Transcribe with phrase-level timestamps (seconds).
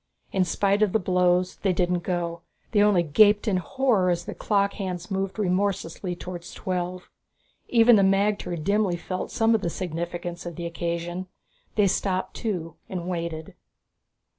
[0.31, 4.33] In spite of the blows, they didn't go; they only gaped in horror as the
[4.33, 7.11] clock hands moved remorselessly towards twelve.
[7.67, 11.27] Even the magter dimly felt some of the significance of the occasion.
[11.75, 13.53] They stopped too and waited.